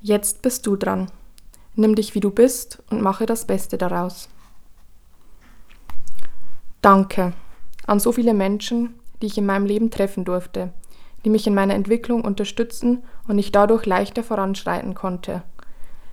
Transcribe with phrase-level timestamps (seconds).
[0.00, 1.10] Jetzt bist du dran.
[1.74, 4.28] Nimm dich wie du bist und mache das Beste daraus.
[6.80, 7.32] Danke
[7.86, 10.72] an so viele Menschen, die ich in meinem Leben treffen durfte,
[11.24, 15.42] die mich in meiner Entwicklung unterstützen und ich dadurch leichter voranschreiten konnte.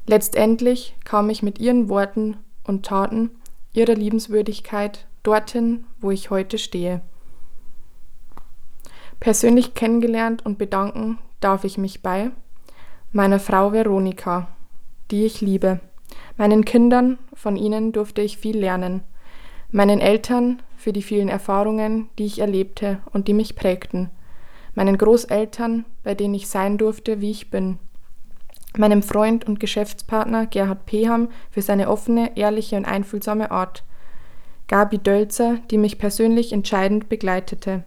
[0.05, 3.31] Letztendlich kam ich mit ihren Worten und Taten,
[3.73, 7.01] ihrer Liebenswürdigkeit dorthin, wo ich heute stehe.
[9.19, 12.31] Persönlich kennengelernt und bedanken darf ich mich bei
[13.13, 14.47] meiner Frau Veronika,
[15.11, 15.79] die ich liebe,
[16.35, 19.03] meinen Kindern, von ihnen durfte ich viel lernen,
[19.69, 24.09] meinen Eltern für die vielen Erfahrungen, die ich erlebte und die mich prägten,
[24.73, 27.77] meinen Großeltern, bei denen ich sein durfte, wie ich bin,
[28.75, 33.83] meinem Freund und Geschäftspartner Gerhard Peham für seine offene, ehrliche und einfühlsame Art,
[34.67, 37.83] Gabi Dölzer, die mich persönlich entscheidend begleitete,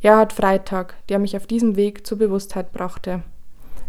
[0.00, 3.24] Erhard Freitag, der mich auf diesem Weg zur Bewusstheit brachte,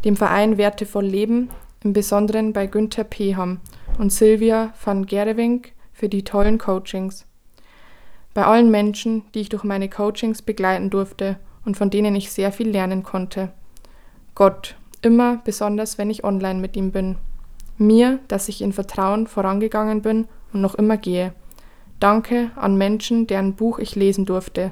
[0.06, 1.50] dem Verein Wertevoll Leben,
[1.84, 3.60] im Besonderen bei Günther Peham
[3.98, 7.26] und Silvia van Gerewink für die tollen Coachings.
[8.34, 12.52] Bei allen Menschen, die ich durch meine Coachings begleiten durfte und von denen ich sehr
[12.52, 13.52] viel lernen konnte.
[14.36, 17.18] Gott, immer besonders wenn ich online mit ihm bin.
[17.78, 21.34] Mir, dass ich in Vertrauen vorangegangen bin und noch immer gehe.
[22.00, 24.72] Danke an Menschen, deren Buch ich lesen durfte.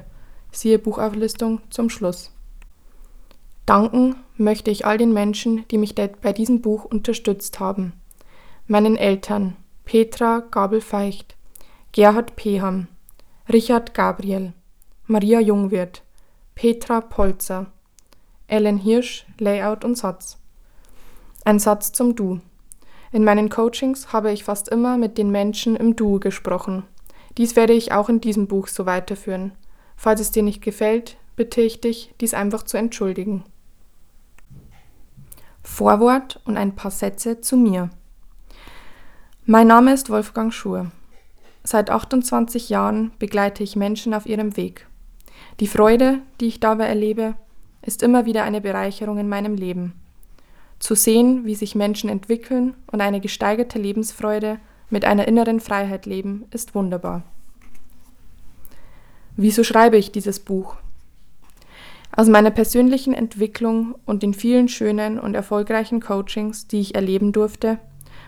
[0.52, 2.33] Siehe Buchauflistung zum Schluss.
[3.66, 7.94] Danken möchte ich all den Menschen, die mich bei diesem Buch unterstützt haben.
[8.66, 11.36] Meinen Eltern Petra Gabel-Feicht,
[11.92, 12.88] Gerhard Peham,
[13.52, 14.54] Richard Gabriel,
[15.06, 16.02] Maria Jungwirth,
[16.54, 17.66] Petra Polzer,
[18.48, 20.38] Ellen Hirsch, Layout und Satz.
[21.44, 22.40] Ein Satz zum Du.
[23.12, 26.84] In meinen Coachings habe ich fast immer mit den Menschen im Du gesprochen.
[27.36, 29.52] Dies werde ich auch in diesem Buch so weiterführen.
[29.96, 33.44] Falls es dir nicht gefällt, bitte ich dich, dies einfach zu entschuldigen.
[35.74, 37.90] Vorwort und ein paar Sätze zu mir.
[39.44, 40.92] Mein Name ist Wolfgang Schur.
[41.64, 44.86] Seit 28 Jahren begleite ich Menschen auf ihrem Weg.
[45.58, 47.34] Die Freude, die ich dabei erlebe,
[47.82, 49.94] ist immer wieder eine Bereicherung in meinem Leben.
[50.78, 54.60] Zu sehen, wie sich Menschen entwickeln und eine gesteigerte Lebensfreude
[54.90, 57.24] mit einer inneren Freiheit leben, ist wunderbar.
[59.36, 60.76] Wieso schreibe ich dieses Buch?
[62.16, 67.78] Aus meiner persönlichen Entwicklung und den vielen schönen und erfolgreichen Coachings, die ich erleben durfte,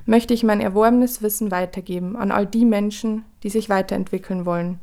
[0.07, 4.81] möchte ich mein erworbenes Wissen weitergeben an all die Menschen, die sich weiterentwickeln wollen.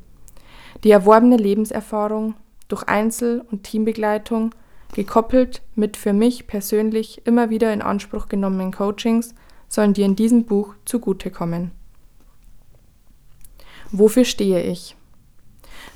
[0.84, 2.36] Die erworbene Lebenserfahrung
[2.68, 4.54] durch Einzel- und Teambegleitung
[4.94, 9.34] Gekoppelt mit für mich persönlich immer wieder in Anspruch genommenen Coachings
[9.68, 11.72] sollen dir in diesem Buch zugutekommen.
[13.92, 14.96] Wofür stehe ich?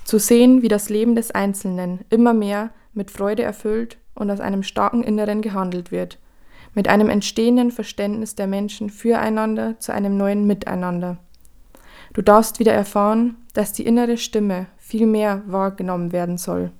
[0.04, 4.64] Zu sehen, wie das Leben des Einzelnen immer mehr mit Freude erfüllt und aus einem
[4.64, 6.20] starken Inneren gehandelt wird,
[6.74, 11.18] mit einem entstehenden Verständnis der Menschen füreinander zu einem neuen Miteinander.
[12.14, 16.72] Du darfst wieder erfahren, dass die innere Stimme viel mehr wahrgenommen werden soll.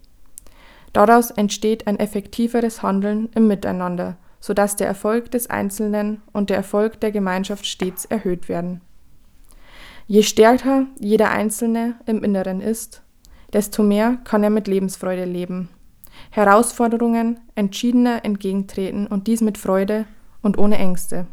[0.94, 7.00] Daraus entsteht ein effektiveres Handeln im Miteinander, sodass der Erfolg des Einzelnen und der Erfolg
[7.02, 8.82] der Gemeinschaft stets erhöht werden.
[10.08, 13.02] Je stärker jeder Einzelne im Inneren ist,
[13.54, 15.70] desto mehr kann er mit Lebensfreude leben,
[16.32, 20.06] Herausforderungen entschiedener entgegentreten und dies mit Freude
[20.42, 21.28] und ohne Ängste.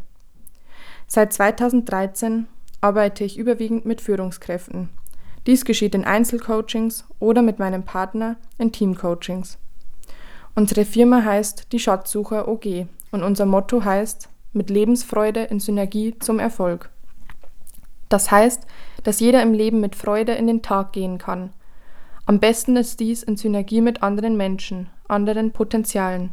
[1.06, 2.46] Seit 2013
[2.80, 4.90] arbeite ich überwiegend mit Führungskräften
[5.46, 9.58] dies geschieht in Einzelcoachings oder mit meinem Partner in Teamcoachings.
[10.54, 16.38] Unsere Firma heißt die Schatzsucher OG und unser Motto heißt mit Lebensfreude in Synergie zum
[16.38, 16.90] Erfolg.
[18.08, 18.66] Das heißt,
[19.02, 21.52] dass jeder im Leben mit Freude in den Tag gehen kann.
[22.26, 26.32] Am besten ist dies in Synergie mit anderen Menschen, anderen Potenzialen.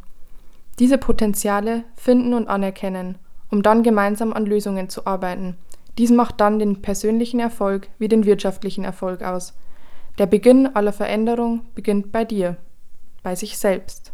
[0.79, 3.17] Diese Potenziale finden und anerkennen,
[3.49, 5.57] um dann gemeinsam an Lösungen zu arbeiten,
[5.97, 9.53] dies macht dann den persönlichen Erfolg wie den wirtschaftlichen Erfolg aus.
[10.17, 12.55] Der Beginn aller Veränderung beginnt bei dir,
[13.21, 14.10] bei sich selbst.